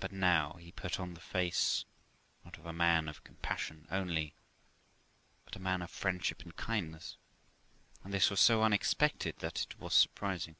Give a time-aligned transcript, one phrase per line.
[0.00, 1.84] But now he put on the face,
[2.46, 4.32] not of a man of compassion only,
[5.44, 7.18] but of a man of friendship and kindness,
[8.02, 10.56] and this was so unexpected that it was surprising.